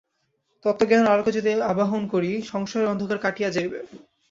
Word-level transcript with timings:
তত্ত্বজ্ঞানের 0.65 1.11
আলোকে 1.13 1.31
যদি 1.37 1.49
আবাহন 1.71 2.01
করি, 2.13 2.31
সংশয়ের 2.51 2.91
অন্ধকার 2.91 3.17
কাটিয়া 3.19 3.49
যাইবে। 3.51 3.79